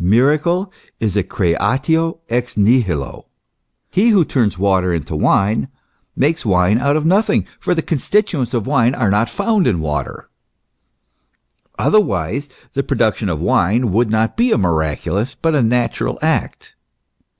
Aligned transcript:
Miracle 0.00 0.72
is 0.98 1.16
a 1.16 1.22
creatio 1.22 2.18
ex 2.28 2.56
nihilo. 2.56 3.26
He 3.88 4.08
who 4.08 4.24
turns 4.24 4.58
water 4.58 4.92
into 4.92 5.14
wine, 5.14 5.68
makes 6.16 6.44
wine 6.44 6.80
out 6.80 6.96
of 6.96 7.06
nothing, 7.06 7.46
for 7.60 7.72
the 7.72 7.82
constituents 7.82 8.52
of 8.52 8.66
wine 8.66 8.96
are 8.96 9.12
not 9.12 9.30
found 9.30 9.64
in 9.64 9.78
water; 9.80 10.28
otherwise, 11.78 12.48
the 12.72 12.82
production 12.82 13.28
of 13.28 13.40
wine 13.40 13.92
would 13.92 14.10
not 14.10 14.36
be 14.36 14.50
a 14.50 14.58
miraculous, 14.58 15.36
but 15.36 15.54
a 15.54 15.62
natural 15.62 16.18
act. 16.20 16.74